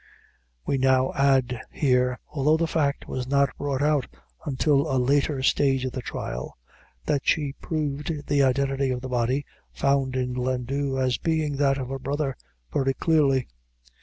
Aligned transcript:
We 0.65 0.79
now 0.79 1.13
add 1.13 1.61
here, 1.69 2.17
although 2.27 2.57
the 2.57 2.65
fact 2.65 3.07
was 3.07 3.27
not 3.27 3.55
brought 3.59 3.83
out 3.83 4.07
until 4.47 4.89
a 4.91 4.97
later 4.97 5.43
stage 5.43 5.85
of 5.85 5.91
the 5.91 6.01
trial, 6.01 6.57
that 7.05 7.21
she 7.23 7.53
proved 7.61 8.25
the 8.25 8.41
identity 8.41 8.89
of 8.89 9.01
the 9.01 9.09
body 9.09 9.45
found 9.71 10.15
in 10.15 10.33
Glendhu, 10.33 10.97
as 10.99 11.19
being 11.19 11.57
that 11.57 11.77
of 11.77 11.89
her 11.89 11.99
brother, 11.99 12.35
very 12.73 12.95
clearly. 12.95 13.47